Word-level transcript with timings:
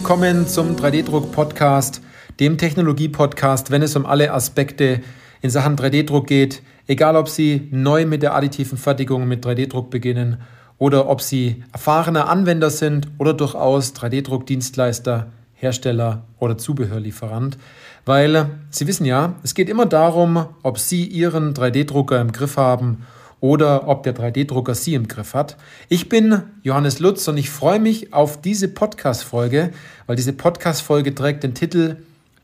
Willkommen 0.00 0.48
zum 0.48 0.76
3D-Druck-Podcast, 0.76 2.00
dem 2.40 2.56
Technologie-Podcast, 2.56 3.70
wenn 3.70 3.82
es 3.82 3.94
um 3.96 4.06
alle 4.06 4.32
Aspekte 4.32 5.02
in 5.42 5.50
Sachen 5.50 5.76
3D-Druck 5.76 6.26
geht, 6.26 6.62
egal 6.86 7.16
ob 7.16 7.28
Sie 7.28 7.68
neu 7.70 8.06
mit 8.06 8.22
der 8.22 8.34
additiven 8.34 8.78
Fertigung 8.78 9.28
mit 9.28 9.44
3D-Druck 9.44 9.90
beginnen 9.90 10.40
oder 10.78 11.06
ob 11.06 11.20
Sie 11.20 11.62
erfahrene 11.74 12.28
Anwender 12.28 12.70
sind 12.70 13.08
oder 13.18 13.34
durchaus 13.34 13.94
3D-Druck-Dienstleister, 13.94 15.26
Hersteller 15.52 16.22
oder 16.38 16.56
Zubehörlieferant. 16.56 17.58
Weil 18.06 18.48
Sie 18.70 18.86
wissen 18.86 19.04
ja, 19.04 19.34
es 19.42 19.52
geht 19.52 19.68
immer 19.68 19.84
darum, 19.84 20.46
ob 20.62 20.78
Sie 20.78 21.04
Ihren 21.04 21.52
3D-Drucker 21.52 22.22
im 22.22 22.32
Griff 22.32 22.56
haben 22.56 23.06
oder 23.40 23.88
ob 23.88 24.02
der 24.02 24.14
3D-Drucker 24.14 24.74
Sie 24.74 24.94
im 24.94 25.08
Griff 25.08 25.34
hat. 25.34 25.56
Ich 25.88 26.08
bin 26.08 26.42
Johannes 26.62 26.98
Lutz 26.98 27.26
und 27.28 27.36
ich 27.36 27.50
freue 27.50 27.80
mich 27.80 28.12
auf 28.12 28.40
diese 28.40 28.68
Podcast-Folge, 28.68 29.72
weil 30.06 30.16
diese 30.16 30.32
Podcast-Folge 30.32 31.14
trägt 31.14 31.42
den 31.42 31.54
Titel 31.54 31.96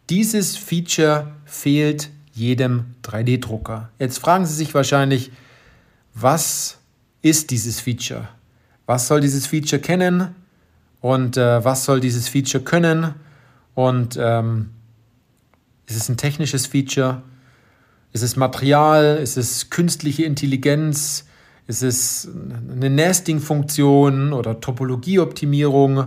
Dieses 0.09 0.57
Feature 0.57 1.33
fehlt 1.45 2.11
jedem 2.33 2.85
3D-Drucker. 3.03 3.91
Jetzt 3.99 4.19
fragen 4.19 4.47
Sie 4.47 4.55
sich 4.55 4.75
wahrscheinlich, 4.75 5.31
was 6.15 6.79
ist 7.23 7.51
dieses 7.51 7.81
Feature? 7.81 8.29
Was 8.87 9.09
soll 9.09 9.21
dieses 9.21 9.47
Feature 9.47 9.81
kennen? 9.81 10.35
Und 11.01 11.37
äh, 11.37 11.65
was 11.65 11.85
soll 11.85 12.01
dieses 12.01 12.29
Feature 12.29 12.65
können? 12.65 13.15
Und 13.75 14.19
ähm, 14.21 14.71
ist 15.87 15.97
es 15.97 16.09
ein 16.09 16.17
technisches 16.17 16.67
Feature? 16.67 17.23
Ist 18.17 18.23
es 18.23 18.37
Material? 18.37 19.19
Ist 19.23 19.37
es 19.37 19.69
künstliche 19.69 20.25
Intelligenz? 20.25 21.27
Ist 21.67 21.83
es 21.83 22.27
eine 22.73 22.89
Nesting-Funktion 22.89 24.33
oder 24.33 24.59
Topologieoptimierung? 24.59 26.07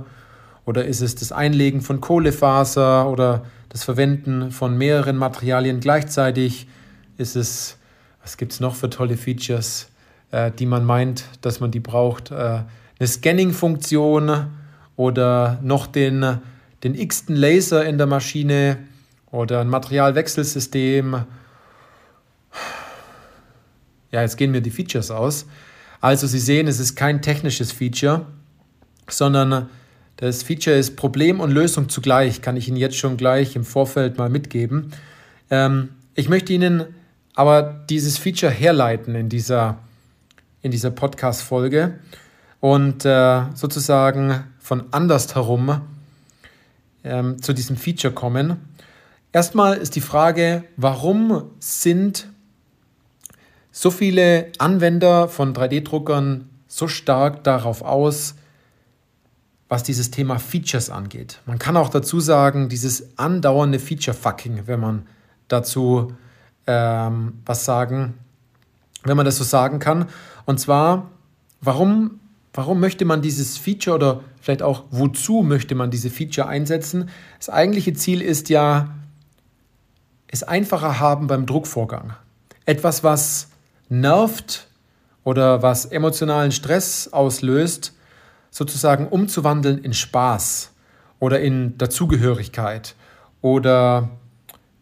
Oder 0.66 0.86
ist 0.86 1.02
es 1.02 1.14
das 1.14 1.32
Einlegen 1.32 1.82
von 1.82 2.02
Kohlefaser 2.02 3.08
oder 3.08 3.46
das 3.70 3.84
Verwenden 3.84 4.50
von 4.50 4.76
mehreren 4.76 5.18
Materialien 5.18 5.82
gleichzeitig? 5.82 6.68
Ist 7.20 7.36
es, 7.36 7.78
was 8.24 8.38
gibt 8.38 8.54
es 8.54 8.60
noch 8.60 8.74
für 8.74 8.90
tolle 8.90 9.16
Features, 9.16 9.90
äh, 10.32 10.50
die 10.50 10.66
man 10.66 10.86
meint, 10.86 11.26
dass 11.42 11.60
man 11.60 11.70
die 11.70 11.80
braucht? 11.80 12.32
Äh, 12.32 12.64
eine 12.98 13.08
Scanning-Funktion 13.08 14.48
oder 14.96 15.60
noch 15.62 15.86
den, 15.86 16.40
den 16.84 16.96
x-ten 16.96 17.36
Laser 17.36 17.86
in 17.86 18.00
der 18.00 18.08
Maschine 18.08 18.80
oder 19.30 19.62
ein 19.62 19.70
Materialwechselsystem 19.70 21.26
ja, 24.12 24.22
jetzt 24.22 24.38
gehen 24.38 24.52
mir 24.52 24.62
die 24.62 24.72
Features 24.72 25.12
aus. 25.12 25.46
Also 26.02 26.28
Sie 26.28 26.40
sehen, 26.40 26.68
es 26.68 26.80
ist 26.80 26.96
kein 26.96 27.22
technisches 27.22 27.72
Feature, 27.72 28.26
sondern 29.10 29.70
das 30.18 30.44
Feature 30.44 30.76
ist 30.76 30.96
Problem 30.96 31.40
und 31.40 31.52
Lösung 31.52 31.90
zugleich, 31.90 32.42
kann 32.42 32.58
ich 32.58 32.68
Ihnen 32.68 32.78
jetzt 32.78 32.98
schon 32.98 33.18
gleich 33.18 33.56
im 33.56 33.64
Vorfeld 33.64 34.18
mal 34.18 34.30
mitgeben. 34.30 34.92
Ähm, 35.50 35.90
ich 36.16 36.30
möchte 36.30 36.54
Ihnen 36.54 36.86
aber 37.36 37.86
dieses 37.90 38.18
Feature 38.18 38.52
herleiten 38.52 39.16
in 39.16 39.30
dieser, 39.30 39.78
in 40.62 40.72
dieser 40.72 40.92
Podcast-Folge 40.92 42.00
und 42.60 43.06
äh, 43.06 43.44
sozusagen 43.56 44.44
von 44.60 44.84
andersherum 44.92 45.82
ähm, 47.04 47.42
zu 47.42 47.54
diesem 47.54 47.78
Feature 47.78 48.14
kommen. 48.14 48.58
Erstmal 49.32 49.78
ist 49.78 49.96
die 49.96 50.02
Frage, 50.02 50.64
warum 50.76 51.44
sind 51.60 52.28
so 53.80 53.92
viele 53.92 54.52
Anwender 54.58 55.30
von 55.30 55.54
3D-Druckern 55.54 56.50
so 56.68 56.90
stark 56.90 57.46
darauf 57.46 57.82
aus, 57.82 58.36
was 59.70 59.84
dieses 59.84 60.12
Thema 60.12 60.38
Features 60.38 60.90
angeht. 60.90 61.40
Man 61.46 61.60
kann 61.60 61.78
auch 61.78 61.88
dazu 61.88 62.20
sagen, 62.20 62.68
dieses 62.68 63.18
andauernde 63.18 63.80
Feature-Fucking, 63.80 64.64
wenn 64.66 64.82
man 64.82 65.08
dazu 65.48 66.12
ähm, 66.68 67.40
was 67.46 67.64
sagen, 67.64 68.16
wenn 69.06 69.16
man 69.16 69.26
das 69.26 69.38
so 69.38 69.46
sagen 69.46 69.80
kann. 69.80 70.08
Und 70.44 70.60
zwar, 70.60 71.10
warum, 71.62 72.20
warum 72.54 72.82
möchte 72.82 73.06
man 73.06 73.22
dieses 73.22 73.58
Feature 73.58 73.96
oder 73.96 74.20
vielleicht 74.42 74.62
auch 74.62 74.84
wozu 74.92 75.42
möchte 75.42 75.76
man 75.76 75.90
diese 75.90 76.10
Feature 76.10 76.50
einsetzen? 76.50 77.10
Das 77.38 77.50
eigentliche 77.50 77.94
Ziel 77.94 78.22
ist 78.22 78.50
ja, 78.50 78.90
es 80.28 80.44
einfacher 80.44 81.00
haben 81.00 81.28
beim 81.28 81.46
Druckvorgang. 81.46 82.12
Etwas, 82.66 83.06
was 83.06 83.48
nervt 83.90 84.68
oder 85.24 85.62
was 85.62 85.86
emotionalen 85.86 86.52
Stress 86.52 87.10
auslöst, 87.12 87.94
sozusagen 88.52 89.08
umzuwandeln 89.08 89.80
in 89.80 89.94
Spaß 89.94 90.72
oder 91.20 91.40
in 91.40 91.78
Dazugehörigkeit 91.78 92.96
oder 93.42 94.10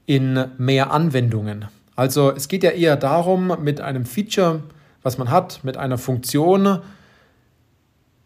in 0.06 0.46
mehr 0.58 0.92
Anwendungen. 0.92 1.66
Also 1.96 2.32
es 2.32 2.48
geht 2.48 2.64
ja 2.64 2.72
eher 2.72 2.96
darum, 2.96 3.64
mit 3.64 3.82
einem 3.82 4.06
Feature, 4.06 4.62
was 5.04 5.18
man 5.18 5.32
hat, 5.32 5.64
mit 5.64 5.78
einer 5.78 5.98
Funktion, 5.98 6.80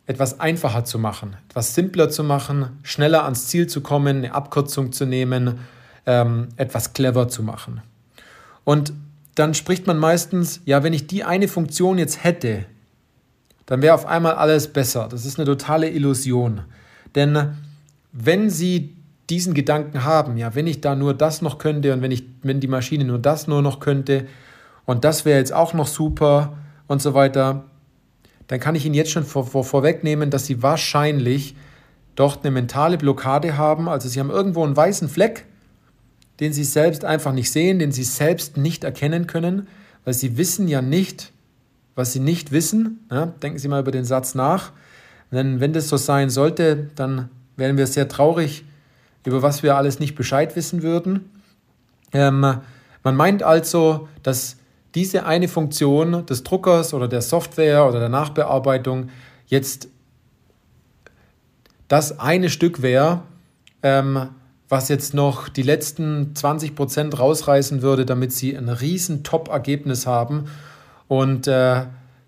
etwas 0.06 0.40
einfacher 0.40 0.84
zu 0.84 1.00
machen, 1.00 1.38
etwas 1.48 1.74
simpler 1.74 2.10
zu 2.10 2.24
machen, 2.24 2.80
schneller 2.84 3.24
ans 3.24 3.48
Ziel 3.48 3.68
zu 3.68 3.82
kommen, 3.82 4.18
eine 4.18 4.34
Abkürzung 4.34 4.92
zu 4.92 5.06
nehmen, 5.06 5.60
ähm, 6.06 6.50
etwas 6.58 6.94
clever 6.94 7.30
zu 7.30 7.44
machen. 7.44 7.82
Und 8.66 8.94
dann 9.42 9.56
spricht 9.56 9.88
man 9.88 9.98
meistens, 9.98 10.62
ja, 10.66 10.84
wenn 10.84 10.94
ich 10.94 11.08
die 11.08 11.24
eine 11.24 11.48
Funktion 11.48 11.98
jetzt 11.98 12.24
hätte, 12.24 12.66
dann 13.66 13.82
wäre 13.82 13.96
auf 13.96 14.06
einmal 14.06 14.36
alles 14.36 14.68
besser. 14.68 15.08
Das 15.10 15.26
ist 15.26 15.40
eine 15.40 15.48
totale 15.48 15.90
Illusion. 15.90 16.62
Denn 17.16 17.56
wenn 18.12 18.52
Sie 18.52 18.96
diesen 19.32 19.56
Gedanken 19.56 20.04
haben, 20.04 20.38
ja, 20.38 20.54
wenn 20.54 20.68
ich 20.68 20.80
da 20.80 20.94
nur 20.94 21.16
das 21.16 21.42
noch 21.42 21.58
könnte 21.58 21.92
und 21.92 22.04
wenn, 22.04 22.12
ich, 22.12 22.24
wenn 22.44 22.60
die 22.60 22.68
Maschine 22.68 23.04
nur 23.04 23.18
das 23.18 23.48
nur 23.48 23.64
noch 23.64 23.80
könnte 23.80 24.28
und 24.86 25.04
das 25.06 25.26
wäre 25.26 25.40
jetzt 25.40 25.54
auch 25.54 25.74
noch 25.74 25.88
super 25.88 26.58
und 26.86 27.02
so 27.02 27.16
weiter, 27.16 27.64
dann 28.46 28.60
kann 28.60 28.76
ich 28.76 28.86
Ihnen 28.86 28.94
jetzt 28.94 29.10
schon 29.10 29.24
vor, 29.24 29.48
vor, 29.48 29.64
vorwegnehmen, 29.64 30.30
dass 30.30 30.46
Sie 30.46 30.62
wahrscheinlich 30.62 31.56
dort 32.14 32.44
eine 32.44 32.52
mentale 32.52 33.00
Blockade 33.00 33.58
haben. 33.58 33.90
Also 33.90 34.08
Sie 34.08 34.20
haben 34.20 34.30
irgendwo 34.30 34.64
einen 34.64 34.78
weißen 34.78 35.10
Fleck 35.10 35.48
den 36.42 36.52
sie 36.52 36.64
selbst 36.64 37.06
einfach 37.06 37.32
nicht 37.32 37.52
sehen, 37.52 37.80
den 37.80 37.92
sie 37.92 38.04
selbst 38.04 38.58
nicht 38.58 38.84
erkennen 38.84 39.28
können, 39.28 39.68
weil 40.04 40.16
sie 40.16 40.38
wissen 40.38 40.68
ja 40.68 40.82
nicht, 40.82 41.32
was 41.96 42.14
sie 42.14 42.20
nicht 42.20 42.52
wissen. 42.52 43.06
Ja, 43.12 43.28
denken 43.28 43.60
Sie 43.60 43.68
mal 43.68 43.82
über 43.82 43.92
den 43.92 44.06
Satz 44.06 44.34
nach. 44.34 44.72
Denn 45.32 45.60
wenn 45.60 45.72
das 45.72 45.88
so 45.88 45.98
sein 45.98 46.30
sollte, 46.30 46.90
dann 46.96 47.30
wären 47.58 47.78
wir 47.78 47.86
sehr 47.86 48.08
traurig, 48.08 48.66
über 49.24 49.44
was 49.44 49.62
wir 49.62 49.78
alles 49.78 50.00
nicht 50.00 50.16
Bescheid 50.16 50.56
wissen 50.56 50.82
würden. 50.82 51.30
Ähm, 52.12 52.42
man 53.04 53.16
meint 53.16 53.44
also, 53.44 54.10
dass 54.24 54.58
diese 54.96 55.26
eine 55.26 55.48
Funktion 55.48 56.26
des 56.26 56.44
Druckers 56.44 56.94
oder 56.94 57.08
der 57.08 57.22
Software 57.22 57.88
oder 57.88 58.00
der 58.00 58.10
Nachbearbeitung 58.10 59.10
jetzt 59.46 59.90
das 61.88 62.20
eine 62.20 62.50
Stück 62.50 62.82
wäre, 62.82 63.22
ähm, 63.84 64.30
was 64.72 64.88
jetzt 64.88 65.14
noch 65.14 65.50
die 65.50 65.64
letzten 65.64 66.34
20 66.34 66.76
Prozent 66.76 67.20
rausreißen 67.20 67.82
würde, 67.82 68.06
damit 68.06 68.32
sie 68.32 68.56
ein 68.56 68.70
riesen 68.70 69.22
Top-Ergebnis 69.22 70.08
haben 70.08 70.46
und 71.10 71.46
äh, 71.46 71.84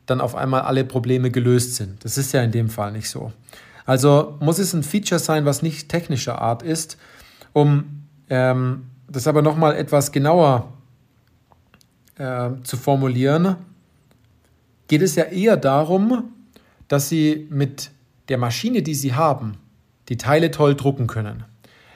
dann 0.05 0.19
auf 0.19 0.35
einmal 0.35 0.63
alle 0.63 0.83
Probleme 0.83 1.31
gelöst 1.31 1.75
sind. 1.75 2.03
Das 2.03 2.17
ist 2.17 2.33
ja 2.33 2.43
in 2.43 2.51
dem 2.51 2.67
Fall 2.67 2.91
nicht 2.91 3.09
so. 3.09 3.31
Also 3.85 4.35
muss 4.41 4.59
es 4.59 4.73
ein 4.73 4.83
Feature 4.83 5.19
sein, 5.19 5.45
was 5.45 5.61
nicht 5.61 5.87
technischer 5.87 6.41
Art 6.41 6.63
ist, 6.63 6.97
um 7.53 8.03
ähm, 8.29 8.87
das 9.07 9.25
aber 9.25 9.41
nochmal 9.41 9.77
etwas 9.77 10.11
genauer 10.11 10.73
äh, 12.17 12.49
zu 12.63 12.75
formulieren, 12.75 13.55
geht 14.89 15.01
es 15.01 15.15
ja 15.15 15.23
eher 15.23 15.55
darum, 15.55 16.33
dass 16.89 17.07
Sie 17.07 17.47
mit 17.49 17.91
der 18.27 18.37
Maschine, 18.37 18.81
die 18.81 18.95
Sie 18.95 19.13
haben, 19.13 19.53
die 20.09 20.17
Teile 20.17 20.51
toll 20.51 20.75
drucken 20.75 21.07
können. 21.07 21.45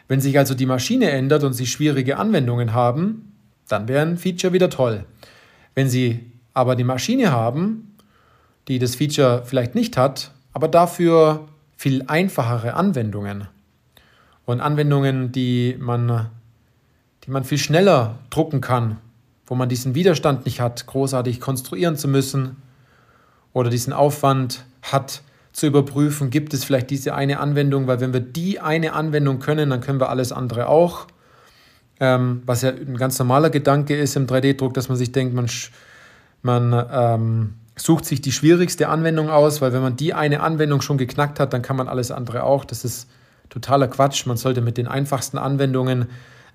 Wenn 0.07 0.21
sich 0.21 0.37
also 0.37 0.53
die 0.53 0.65
Maschine 0.65 1.11
ändert 1.11 1.43
und 1.43 1.53
Sie 1.53 1.65
schwierige 1.65 2.17
Anwendungen 2.17 2.73
haben, 2.73 3.33
dann 3.67 3.87
wäre 3.87 4.01
ein 4.01 4.17
Feature 4.17 4.53
wieder 4.53 4.69
toll. 4.69 5.05
Wenn 5.75 5.89
Sie 5.89 6.31
aber 6.53 6.75
die 6.75 6.83
Maschine 6.83 7.31
haben, 7.31 7.95
die 8.67 8.79
das 8.79 8.95
Feature 8.95 9.43
vielleicht 9.45 9.75
nicht 9.75 9.97
hat, 9.97 10.31
aber 10.53 10.67
dafür 10.67 11.47
viel 11.75 12.03
einfachere 12.07 12.73
Anwendungen 12.73 13.47
und 14.45 14.61
Anwendungen, 14.61 15.31
die 15.31 15.75
man, 15.79 16.29
die 17.23 17.31
man 17.31 17.43
viel 17.43 17.57
schneller 17.57 18.17
drucken 18.29 18.61
kann, 18.61 18.97
wo 19.45 19.55
man 19.55 19.69
diesen 19.69 19.93
Widerstand 19.93 20.45
nicht 20.45 20.59
hat, 20.59 20.87
großartig 20.87 21.39
konstruieren 21.39 21.95
zu 21.95 22.07
müssen 22.07 22.57
oder 23.53 23.69
diesen 23.69 23.93
Aufwand 23.93 24.65
hat, 24.81 25.21
zu 25.57 25.65
überprüfen, 25.65 26.29
gibt 26.29 26.53
es 26.53 26.63
vielleicht 26.63 26.91
diese 26.91 27.15
eine 27.15 27.39
Anwendung, 27.39 27.87
weil 27.87 27.99
wenn 27.99 28.13
wir 28.13 28.19
die 28.19 28.59
eine 28.59 28.93
Anwendung 28.93 29.39
können, 29.39 29.71
dann 29.71 29.81
können 29.81 29.99
wir 29.99 30.09
alles 30.09 30.31
andere 30.31 30.69
auch. 30.69 31.07
Ähm, 31.99 32.43
was 32.45 32.61
ja 32.61 32.69
ein 32.69 32.95
ganz 32.95 33.17
normaler 33.17 33.49
Gedanke 33.49 33.97
ist 33.97 34.15
im 34.15 34.27
3D-Druck, 34.27 34.75
dass 34.75 34.87
man 34.87 34.99
sich 34.99 35.11
denkt, 35.13 35.33
man, 35.33 35.47
man 36.43 36.85
ähm, 36.91 37.53
sucht 37.75 38.05
sich 38.05 38.21
die 38.21 38.31
schwierigste 38.31 38.87
Anwendung 38.87 39.31
aus, 39.31 39.59
weil 39.59 39.73
wenn 39.73 39.81
man 39.81 39.95
die 39.95 40.13
eine 40.13 40.41
Anwendung 40.41 40.81
schon 40.81 40.99
geknackt 40.99 41.39
hat, 41.39 41.53
dann 41.53 41.63
kann 41.63 41.75
man 41.75 41.87
alles 41.87 42.11
andere 42.11 42.43
auch. 42.43 42.63
Das 42.63 42.85
ist 42.85 43.09
totaler 43.49 43.87
Quatsch. 43.87 44.27
Man 44.27 44.37
sollte 44.37 44.61
mit 44.61 44.77
den 44.77 44.87
einfachsten 44.87 45.39
Anwendungen 45.39 46.05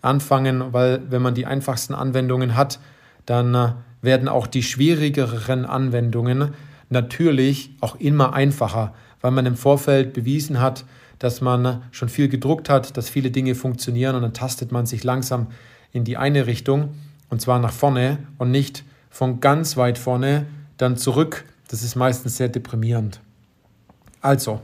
anfangen, 0.00 0.72
weil 0.72 1.02
wenn 1.10 1.22
man 1.22 1.34
die 1.34 1.46
einfachsten 1.46 1.94
Anwendungen 1.94 2.54
hat, 2.54 2.78
dann 3.26 3.52
äh, 3.52 3.72
werden 4.00 4.28
auch 4.28 4.46
die 4.46 4.62
schwierigeren 4.62 5.64
Anwendungen 5.66 6.54
natürlich 6.92 7.70
auch 7.80 7.96
immer 7.96 8.32
einfacher, 8.32 8.94
weil 9.20 9.32
man 9.32 9.46
im 9.46 9.56
Vorfeld 9.56 10.12
bewiesen 10.12 10.60
hat, 10.60 10.84
dass 11.18 11.40
man 11.40 11.82
schon 11.90 12.08
viel 12.08 12.28
gedruckt 12.28 12.68
hat, 12.68 12.96
dass 12.96 13.08
viele 13.08 13.30
Dinge 13.30 13.54
funktionieren 13.54 14.14
und 14.16 14.22
dann 14.22 14.34
tastet 14.34 14.72
man 14.72 14.86
sich 14.86 15.04
langsam 15.04 15.48
in 15.92 16.04
die 16.04 16.16
eine 16.16 16.46
Richtung 16.46 16.90
und 17.30 17.40
zwar 17.40 17.58
nach 17.58 17.72
vorne 17.72 18.18
und 18.38 18.50
nicht 18.50 18.84
von 19.10 19.40
ganz 19.40 19.76
weit 19.76 19.98
vorne 19.98 20.46
dann 20.76 20.96
zurück. 20.96 21.44
Das 21.68 21.82
ist 21.82 21.96
meistens 21.96 22.36
sehr 22.36 22.48
deprimierend. 22.48 23.20
Also, 24.20 24.60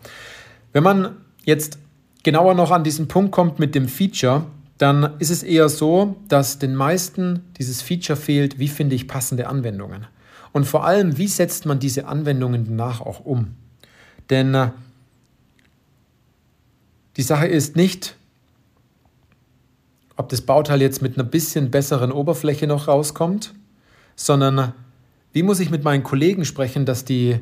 wenn 0.73 0.83
man 0.83 1.17
jetzt 1.45 1.79
genauer 2.23 2.55
noch 2.55 2.71
an 2.71 2.85
diesen 2.85 3.09
Punkt 3.09 3.33
kommt 3.33 3.59
mit 3.59 3.75
dem 3.75 3.89
Feature, 3.89 4.45
dann 4.79 5.19
ist 5.19 5.31
es 5.31 5.43
eher 5.43 5.69
so, 5.69 6.17
dass 6.29 6.59
den 6.59 6.75
meisten 6.75 7.45
dieses 7.59 7.83
Feature 7.83 8.17
fehlt, 8.17 8.59
wie 8.59 8.69
finde 8.69 8.95
ich 8.95 9.09
passende 9.09 9.49
Anwendungen. 9.49 10.07
Und 10.53 10.65
vor 10.65 10.85
allem, 10.85 11.19
wie 11.19 11.29
setzt 11.29 11.67
man 11.67 11.79
diese 11.79 12.07
Anwendungen 12.07 12.65
danach 12.65 13.01
auch 13.01 13.25
um? 13.25 13.55
Denn 14.31 14.55
äh, 14.55 14.71
die 17.17 17.23
Sache 17.23 17.47
ist 17.47 17.77
nicht, 17.77 18.17
ob 20.17 20.29
das 20.29 20.41
Bauteil 20.41 20.81
jetzt 20.83 21.03
mit 21.03 21.17
einer 21.17 21.29
bisschen 21.29 21.71
besseren 21.71 22.13
Oberfläche 22.13 22.67
noch 22.67 22.89
rauskommt, 22.89 23.55
sondern 24.17 24.59
äh, 24.59 24.69
wie 25.33 25.43
muss 25.43 25.61
ich 25.61 25.71
mit 25.71 25.85
meinen 25.85 26.03
Kollegen 26.03 26.45
sprechen, 26.45 26.87
dass 26.87 27.05
die 27.05 27.39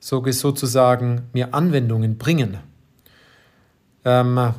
sozusagen 0.00 1.22
mir 1.32 1.54
Anwendungen 1.54 2.18
bringen. 2.18 2.58
Ähm, 4.04 4.54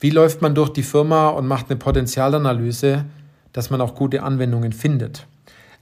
wie 0.00 0.10
läuft 0.10 0.42
man 0.42 0.54
durch 0.54 0.70
die 0.70 0.82
Firma 0.82 1.28
und 1.28 1.46
macht 1.46 1.70
eine 1.70 1.78
Potenzialanalyse, 1.78 3.04
dass 3.52 3.70
man 3.70 3.80
auch 3.80 3.94
gute 3.94 4.22
Anwendungen 4.22 4.72
findet? 4.72 5.26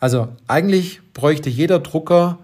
Also 0.01 0.29
eigentlich 0.47 1.01
bräuchte 1.13 1.51
jeder 1.51 1.79
Drucker 1.79 2.39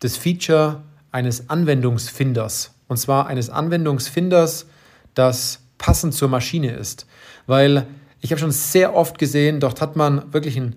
das 0.00 0.16
Feature 0.16 0.82
eines 1.10 1.48
Anwendungsfinders. 1.50 2.74
Und 2.88 2.96
zwar 2.96 3.26
eines 3.26 3.50
Anwendungsfinders, 3.50 4.66
das 5.14 5.60
passend 5.78 6.14
zur 6.14 6.28
Maschine 6.28 6.72
ist. 6.72 7.06
Weil 7.46 7.86
ich 8.20 8.30
habe 8.30 8.40
schon 8.40 8.52
sehr 8.52 8.94
oft 8.94 9.18
gesehen, 9.18 9.60
dort 9.60 9.80
hat 9.80 9.96
man 9.96 10.32
wirklich 10.32 10.56
ein, 10.56 10.76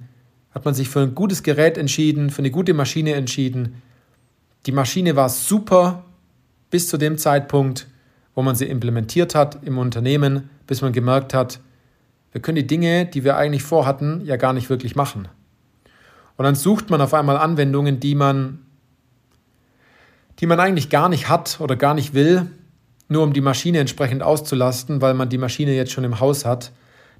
hat 0.52 0.66
man 0.66 0.74
sich 0.74 0.90
für 0.90 1.02
ein 1.02 1.16
gutes 1.16 1.44
Gerät 1.44 1.78
entschieden, 1.78 2.30
für 2.30 2.40
eine 2.40 2.52
gute 2.52 2.74
Maschine 2.74 3.14
entschieden, 3.14 3.82
die 4.66 4.72
Maschine 4.72 5.16
war 5.16 5.30
super 5.30 6.06
bis 6.72 6.88
zu 6.88 6.98
dem 6.98 7.20
Zeitpunkt, 7.20 7.88
wo 8.34 8.42
man 8.42 8.56
sie 8.56 8.66
implementiert 8.66 9.36
hat 9.36 9.60
im 9.64 9.78
Unternehmen, 9.78 10.50
bis 10.66 10.82
man 10.82 10.92
gemerkt 10.92 11.34
hat, 11.34 11.60
wir 12.32 12.42
können 12.42 12.58
die 12.58 12.68
Dinge, 12.68 13.06
die 13.06 13.24
wir 13.24 13.38
eigentlich 13.38 13.64
vorhatten, 13.64 14.26
ja 14.26 14.36
gar 14.36 14.52
nicht 14.52 14.70
wirklich 14.70 14.96
machen. 14.96 15.30
Und 16.38 16.44
dann 16.44 16.56
sucht 16.56 16.90
man 16.90 17.02
auf 17.02 17.14
einmal 17.14 17.38
Anwendungen, 17.38 18.00
die 18.00 18.16
man, 18.16 18.60
die 20.40 20.46
man 20.46 20.60
eigentlich 20.60 20.90
gar 20.90 21.10
nicht 21.10 21.30
hat 21.30 21.60
oder 21.60 21.76
gar 21.76 21.94
nicht 21.94 22.14
will, 22.14 22.48
nur 23.08 23.24
um 23.24 23.34
die 23.34 23.42
Maschine 23.42 23.80
entsprechend 23.80 24.24
auszulasten, 24.24 25.02
weil 25.02 25.14
man 25.14 25.30
die 25.30 25.38
Maschine 25.38 25.74
jetzt 25.76 25.92
schon 25.92 26.04
im 26.04 26.20
Haus 26.20 26.46
hat. 26.46 26.72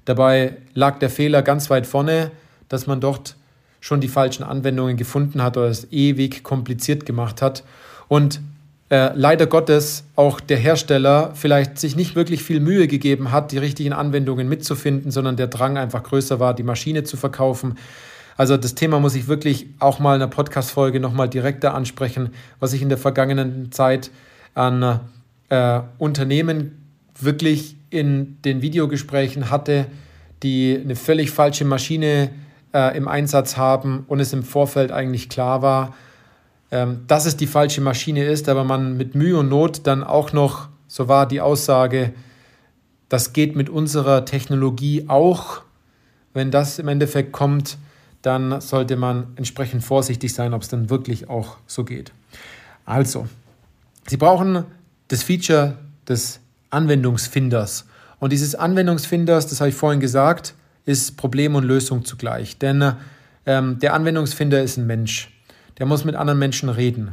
Dabei 0.04 0.56
lag 0.74 0.98
der 0.98 1.10
Fehler 1.10 1.42
ganz 1.42 1.70
weit 1.70 1.86
vorne, 1.86 2.30
dass 2.68 2.86
man 2.86 3.00
dort 3.00 3.36
schon 3.80 4.00
die 4.00 4.08
falschen 4.08 4.42
Anwendungen 4.42 4.96
gefunden 4.96 5.42
hat 5.42 5.56
oder 5.56 5.68
es 5.68 5.90
ewig 5.92 6.42
kompliziert 6.42 7.06
gemacht 7.06 7.40
hat. 7.40 7.64
Und 8.08 8.40
äh, 8.88 9.10
leider 9.14 9.46
Gottes 9.46 10.04
auch 10.14 10.40
der 10.40 10.58
Hersteller 10.58 11.32
vielleicht 11.34 11.78
sich 11.78 11.96
nicht 11.96 12.14
wirklich 12.14 12.42
viel 12.42 12.60
Mühe 12.60 12.86
gegeben 12.86 13.32
hat, 13.32 13.50
die 13.50 13.58
richtigen 13.58 13.92
Anwendungen 13.92 14.48
mitzufinden, 14.48 15.10
sondern 15.10 15.36
der 15.36 15.48
Drang 15.48 15.76
einfach 15.76 16.02
größer 16.04 16.38
war, 16.38 16.54
die 16.54 16.62
Maschine 16.62 17.02
zu 17.02 17.16
verkaufen. 17.16 17.78
Also 18.36 18.56
das 18.56 18.74
Thema 18.74 19.00
muss 19.00 19.14
ich 19.14 19.28
wirklich 19.28 19.68
auch 19.78 19.98
mal 19.98 20.14
in 20.14 20.20
der 20.20 20.26
Podcast-Folge 20.26 21.00
nochmal 21.00 21.28
direkter 21.28 21.74
ansprechen, 21.74 22.30
was 22.60 22.72
ich 22.72 22.82
in 22.82 22.88
der 22.88 22.98
vergangenen 22.98 23.72
Zeit 23.72 24.10
an 24.54 25.00
äh, 25.48 25.80
Unternehmen 25.98 26.82
wirklich 27.18 27.76
in 27.90 28.40
den 28.42 28.60
Videogesprächen 28.60 29.50
hatte, 29.50 29.86
die 30.42 30.78
eine 30.82 30.96
völlig 30.96 31.30
falsche 31.30 31.64
Maschine 31.64 32.30
äh, 32.74 32.96
im 32.96 33.08
Einsatz 33.08 33.56
haben 33.56 34.04
und 34.06 34.20
es 34.20 34.32
im 34.32 34.42
Vorfeld 34.42 34.92
eigentlich 34.92 35.30
klar 35.30 35.62
war, 35.62 35.94
ähm, 36.70 37.04
dass 37.06 37.24
es 37.24 37.36
die 37.36 37.46
falsche 37.46 37.80
Maschine 37.80 38.24
ist, 38.24 38.48
aber 38.48 38.64
man 38.64 38.96
mit 38.98 39.14
Mühe 39.14 39.38
und 39.38 39.48
Not 39.48 39.86
dann 39.86 40.04
auch 40.04 40.32
noch, 40.32 40.68
so 40.88 41.08
war 41.08 41.26
die 41.26 41.40
Aussage, 41.40 42.12
das 43.08 43.32
geht 43.32 43.56
mit 43.56 43.70
unserer 43.70 44.24
Technologie 44.24 45.04
auch. 45.08 45.62
Wenn 46.34 46.50
das 46.50 46.78
im 46.78 46.88
Endeffekt 46.88 47.32
kommt, 47.32 47.78
dann 48.26 48.60
sollte 48.60 48.96
man 48.96 49.28
entsprechend 49.36 49.84
vorsichtig 49.84 50.34
sein, 50.34 50.52
ob 50.52 50.62
es 50.62 50.68
dann 50.68 50.90
wirklich 50.90 51.30
auch 51.30 51.58
so 51.68 51.84
geht. 51.84 52.10
Also, 52.84 53.28
Sie 54.08 54.16
brauchen 54.16 54.64
das 55.06 55.22
Feature 55.22 55.78
des 56.08 56.40
Anwendungsfinders. 56.70 57.86
Und 58.18 58.32
dieses 58.32 58.56
Anwendungsfinders, 58.56 59.46
das 59.46 59.60
habe 59.60 59.68
ich 59.68 59.76
vorhin 59.76 60.00
gesagt, 60.00 60.54
ist 60.86 61.16
Problem 61.16 61.54
und 61.54 61.62
Lösung 61.62 62.04
zugleich. 62.04 62.58
Denn 62.58 62.94
ähm, 63.46 63.78
der 63.78 63.94
Anwendungsfinder 63.94 64.60
ist 64.60 64.76
ein 64.76 64.88
Mensch. 64.88 65.30
Der 65.78 65.86
muss 65.86 66.04
mit 66.04 66.16
anderen 66.16 66.40
Menschen 66.40 66.68
reden. 66.68 67.12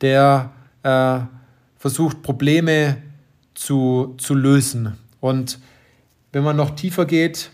Der 0.00 0.52
äh, 0.82 1.18
versucht 1.76 2.22
Probleme 2.22 2.96
zu, 3.54 4.14
zu 4.16 4.34
lösen. 4.34 4.94
Und 5.20 5.58
wenn 6.32 6.44
man 6.44 6.56
noch 6.56 6.70
tiefer 6.70 7.04
geht, 7.04 7.50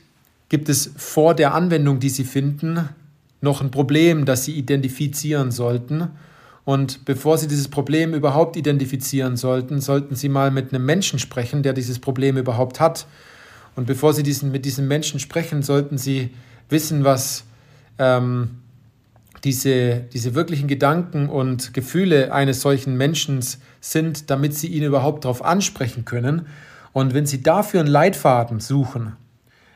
gibt 0.53 0.69
es 0.69 0.91
vor 0.99 1.35
der 1.35 1.55
Anwendung, 1.55 1.99
die 1.99 2.11
Sie 2.11 2.25
finden, 2.25 2.87
noch 3.41 3.63
ein 3.63 3.71
Problem, 3.71 4.27
das 4.27 4.45
Sie 4.45 4.53
identifizieren 4.53 5.51
sollten. 5.51 6.11
Und 6.67 7.07
bevor 7.07 7.39
Sie 7.39 7.49
dieses 7.49 7.69
Problem 7.69 8.13
überhaupt 8.13 8.59
identifizieren 8.59 9.39
sollten, 9.39 9.81
sollten 9.81 10.15
Sie 10.15 10.29
mal 10.29 10.51
mit 10.51 10.75
einem 10.75 10.85
Menschen 10.85 11.19
sprechen, 11.19 11.63
der 11.63 11.73
dieses 11.73 12.01
Problem 12.01 12.37
überhaupt 12.37 12.81
hat. 12.81 13.07
Und 13.77 13.87
bevor 13.87 14.13
Sie 14.13 14.23
diesen, 14.23 14.53
mit 14.53 14.67
diesem 14.67 14.87
Menschen 14.89 15.21
sprechen, 15.21 15.63
sollten 15.63 15.97
Sie 15.97 16.35
wissen, 16.69 17.03
was 17.03 17.45
ähm, 17.99 18.59
diese, 19.45 20.01
diese 20.13 20.35
wirklichen 20.35 20.69
Gedanken 20.69 21.31
und 21.31 21.73
Gefühle 21.73 22.31
eines 22.35 22.61
solchen 22.61 22.99
Menschen 22.99 23.43
sind, 23.81 24.29
damit 24.29 24.53
Sie 24.53 24.67
ihn 24.67 24.83
überhaupt 24.83 25.25
darauf 25.25 25.43
ansprechen 25.43 26.05
können. 26.05 26.45
Und 26.93 27.15
wenn 27.15 27.25
Sie 27.25 27.43
dafür 27.43 27.81
einen 27.81 27.89
Leitfaden 27.89 28.61
suchen, 28.61 29.17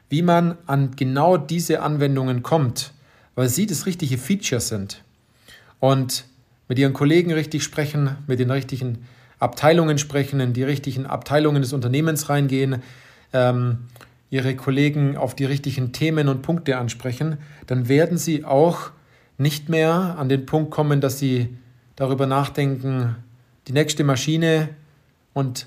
wie 0.08 0.22
man 0.22 0.56
an 0.66 0.92
genau 0.96 1.36
diese 1.36 1.82
Anwendungen 1.82 2.42
kommt, 2.42 2.92
weil 3.34 3.48
sie 3.48 3.66
das 3.66 3.86
richtige 3.86 4.18
Feature 4.18 4.60
sind. 4.60 5.02
Und 5.80 6.24
mit 6.68 6.78
Ihren 6.78 6.92
Kollegen 6.92 7.32
richtig 7.32 7.62
sprechen, 7.62 8.16
mit 8.26 8.38
den 8.38 8.50
richtigen 8.50 9.06
Abteilungen 9.38 9.98
sprechen, 9.98 10.40
in 10.40 10.52
die 10.52 10.62
richtigen 10.62 11.06
Abteilungen 11.06 11.62
des 11.62 11.72
Unternehmens 11.72 12.28
reingehen, 12.28 12.82
ähm, 13.32 13.78
ihre 14.30 14.56
Kollegen 14.56 15.16
auf 15.16 15.34
die 15.34 15.44
richtigen 15.44 15.92
Themen 15.92 16.28
und 16.28 16.42
Punkte 16.42 16.78
ansprechen, 16.78 17.38
dann 17.66 17.88
werden 17.88 18.18
sie 18.18 18.44
auch 18.44 18.90
nicht 19.38 19.68
mehr 19.68 20.16
an 20.18 20.28
den 20.28 20.46
Punkt 20.46 20.70
kommen, 20.70 21.00
dass 21.00 21.18
sie 21.18 21.56
darüber 21.94 22.26
nachdenken, 22.26 23.16
die 23.68 23.72
nächste 23.72 24.04
Maschine 24.04 24.70
und 25.32 25.66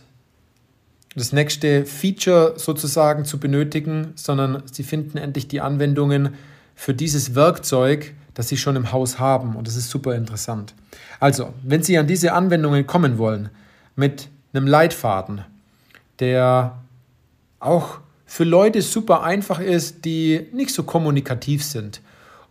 das 1.19 1.33
nächste 1.33 1.85
Feature 1.85 2.53
sozusagen 2.57 3.25
zu 3.25 3.39
benötigen, 3.39 4.13
sondern 4.15 4.63
sie 4.71 4.83
finden 4.83 5.17
endlich 5.17 5.47
die 5.47 5.61
Anwendungen 5.61 6.35
für 6.75 6.93
dieses 6.93 7.35
Werkzeug, 7.35 8.13
das 8.33 8.47
sie 8.47 8.57
schon 8.57 8.75
im 8.75 8.91
Haus 8.91 9.19
haben. 9.19 9.55
Und 9.55 9.67
das 9.67 9.75
ist 9.75 9.89
super 9.89 10.15
interessant. 10.15 10.73
Also, 11.19 11.53
wenn 11.63 11.83
Sie 11.83 11.97
an 11.97 12.07
diese 12.07 12.33
Anwendungen 12.33 12.87
kommen 12.87 13.17
wollen, 13.17 13.49
mit 13.95 14.29
einem 14.53 14.65
Leitfaden, 14.65 15.41
der 16.19 16.77
auch 17.59 17.99
für 18.25 18.45
Leute 18.45 18.81
super 18.81 19.23
einfach 19.23 19.59
ist, 19.59 20.05
die 20.05 20.47
nicht 20.53 20.71
so 20.71 20.83
kommunikativ 20.83 21.63
sind 21.63 22.01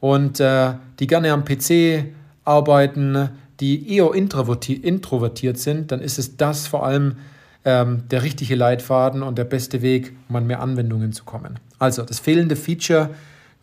und 0.01 0.41
äh, 0.41 0.75
die 0.99 1.07
gerne 1.07 1.33
am 1.33 1.45
PC 1.45 2.13
arbeiten, 2.45 3.31
die 3.61 3.97
eher 3.97 4.13
introvertiert 4.13 5.59
sind, 5.59 5.91
dann 5.91 6.01
ist 6.01 6.19
es 6.19 6.37
das 6.37 6.67
vor 6.67 6.85
allem 6.85 7.17
ähm, 7.65 8.05
der 8.11 8.23
richtige 8.23 8.55
Leitfaden 8.55 9.23
und 9.23 9.37
der 9.39 9.45
beste 9.45 9.83
Weg, 9.83 10.15
um 10.29 10.37
an 10.37 10.47
mehr 10.47 10.61
Anwendungen 10.61 11.13
zu 11.13 11.25
kommen. 11.25 11.59
Also 11.79 12.03
das 12.03 12.19
fehlende 12.19 12.57
Feature, 12.57 13.11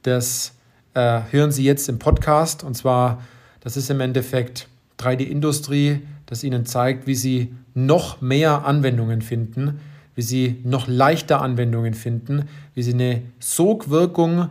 das 0.04 0.54
äh, 0.94 1.22
hören 1.32 1.52
Sie 1.52 1.64
jetzt 1.64 1.90
im 1.90 2.00
Podcast 2.00 2.64
und 2.64 2.76
zwar, 2.76 3.22
das 3.62 3.78
ist 3.78 3.90
im 3.90 4.00
Endeffekt 4.00 4.68
3D-Industrie, 5.00 6.02
das 6.26 6.44
Ihnen 6.44 6.66
zeigt, 6.66 7.08
wie 7.08 7.16
Sie 7.16 7.54
noch 7.74 8.22
mehr 8.22 8.66
Anwendungen 8.66 9.22
finden, 9.22 9.80
wie 10.16 10.22
Sie 10.22 10.62
noch 10.64 10.88
leichter 10.88 11.42
Anwendungen 11.42 11.94
finden, 11.94 12.48
wie 12.74 12.84
Sie 12.84 12.94
eine 12.94 13.22
Sogwirkung 13.40 14.50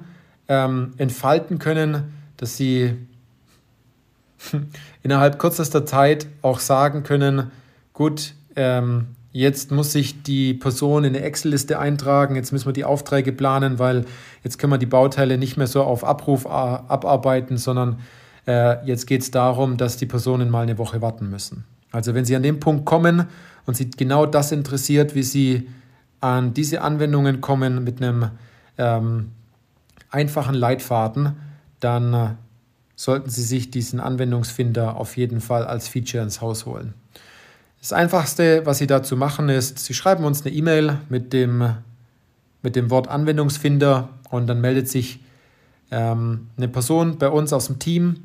ähm, 0.49 0.93
entfalten 0.99 1.59
können, 1.59 2.13
dass 2.37 2.57
Sie 2.57 2.95
innerhalb 5.03 5.39
kürzester 5.39 5.87
Zeit 5.87 6.27
auch 6.43 6.59
sagen 6.59 7.03
können, 7.03 7.51
gut, 7.93 8.35
ähm, 8.57 9.09
Jetzt 9.37 9.73
muss 9.73 9.91
sich 9.91 10.23
die 10.23 10.55
Person 10.55 11.03
in 11.03 11.17
eine 11.17 11.25
Excel-Liste 11.25 11.81
eintragen. 11.81 12.37
Jetzt 12.37 12.53
müssen 12.53 12.67
wir 12.67 12.73
die 12.73 12.85
Aufträge 12.85 13.33
planen, 13.33 13.81
weil 13.81 14.05
jetzt 14.45 14.61
können 14.61 14.73
wir 14.73 14.79
die 14.79 14.87
Bauteile 14.87 15.39
nicht 15.39 15.57
mehr 15.57 15.67
so 15.67 15.83
auf 15.83 16.05
Abruf 16.05 16.47
abarbeiten, 16.47 17.57
sondern 17.59 17.99
äh, 18.47 18.87
jetzt 18.87 19.09
geht 19.09 19.23
es 19.23 19.33
darum, 19.33 19.77
dass 19.77 19.97
die 19.97 20.07
Personen 20.07 20.51
mal 20.51 20.61
eine 20.61 20.79
Woche 20.79 21.03
warten 21.03 21.31
müssen. 21.31 21.65
Also 21.91 22.15
wenn 22.15 22.25
Sie 22.25 22.37
an 22.37 22.45
den 22.45 22.61
Punkt 22.61 22.85
kommen 22.85 23.27
und 23.67 23.77
Sie 23.77 23.91
genau 23.91 24.25
das 24.25 24.53
interessiert, 24.53 25.17
wie 25.17 25.25
Sie 25.25 25.69
an 26.21 26.55
diese 26.55 26.83
Anwendungen 26.83 27.41
kommen 27.41 27.83
mit 27.83 28.01
einem 28.01 28.31
ähm, 28.79 29.33
einfachen 30.11 30.55
Leitfaden, 30.55 31.33
dann 31.81 32.15
äh, 32.15 32.29
sollten 32.95 33.31
Sie 33.31 33.43
sich 33.43 33.73
diesen 33.73 33.99
Anwendungsfinder 33.99 34.95
auf 34.95 35.17
jeden 35.17 35.41
Fall 35.41 35.65
als 35.65 35.89
Feature 35.89 36.23
ins 36.23 36.41
Haus 36.41 36.67
holen. 36.67 36.95
Das 37.85 37.93
Einfachste, 37.93 38.65
was 38.65 38.79
Sie 38.79 38.87
dazu 38.87 39.15
machen, 39.15 39.51
ist, 39.51 39.79
Sie 39.79 39.93
schreiben 39.93 40.25
uns 40.25 40.41
eine 40.41 40.55
E-Mail 40.55 41.01
mit 41.11 41.35
dem, 41.35 41.75
mit 42.63 42.77
dem 42.77 42.89
Wort 42.89 43.09
Anwendungsfinder 43.09 44.09
und 44.31 44.47
dann 44.47 44.63
meldet 44.63 44.89
sich 44.89 45.21
ähm, 45.91 46.47
eine 46.57 46.69
Person 46.69 47.19
bei 47.19 47.29
uns 47.29 47.53
aus 47.53 47.67
dem 47.67 47.79
Team, 47.79 48.23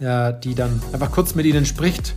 äh, 0.00 0.34
die 0.44 0.54
dann 0.54 0.82
einfach 0.92 1.10
kurz 1.10 1.34
mit 1.34 1.46
Ihnen 1.46 1.64
spricht, 1.64 2.14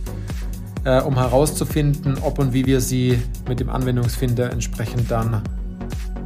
äh, 0.84 1.00
um 1.00 1.14
herauszufinden, 1.14 2.18
ob 2.20 2.38
und 2.38 2.52
wie 2.52 2.66
wir 2.66 2.82
Sie 2.82 3.18
mit 3.48 3.58
dem 3.58 3.70
Anwendungsfinder 3.70 4.52
entsprechend 4.52 5.10
dann 5.10 5.40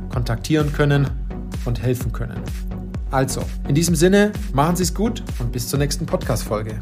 kontaktieren 0.09 0.73
können 0.73 1.09
und 1.67 1.81
helfen 1.81 2.11
können. 2.11 2.41
Also, 3.13 3.43
in 3.69 3.77
diesem 3.77 3.95
Sinne, 3.95 4.33
machen 4.53 4.75
Sie 4.75 4.83
es 4.83 4.93
gut 4.93 5.23
und 5.39 5.53
bis 5.53 5.69
zur 5.69 5.79
nächsten 5.79 6.05
Podcast-Folge. 6.05 6.81